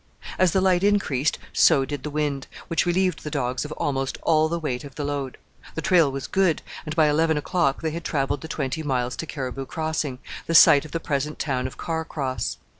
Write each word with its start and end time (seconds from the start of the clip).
As 0.39 0.49
the 0.51 0.61
light 0.61 0.83
increased 0.83 1.37
so 1.53 1.85
did 1.85 2.01
the 2.01 2.09
wind, 2.09 2.47
which 2.69 2.87
relieved 2.87 3.23
the 3.23 3.29
dogs 3.29 3.65
of 3.65 3.71
almost 3.73 4.17
all 4.23 4.49
the 4.49 4.57
weight 4.57 4.83
of 4.83 4.95
the 4.95 5.03
load. 5.03 5.37
The 5.75 5.81
trail 5.83 6.11
was 6.11 6.25
good, 6.25 6.63
and 6.87 6.95
by 6.95 7.05
eleven 7.07 7.37
o'clock 7.37 7.83
they 7.83 7.91
had 7.91 8.03
travelled 8.03 8.41
the 8.41 8.47
twenty 8.47 8.81
miles 8.81 9.15
to 9.17 9.27
Caribou 9.27 9.67
Crossing, 9.67 10.17
the 10.47 10.55
site 10.55 10.85
of 10.85 10.91
the 10.91 10.99
present 10.99 11.37
town 11.37 11.67
of 11.67 11.77
Car 11.77 12.03
Cross. 12.03 12.57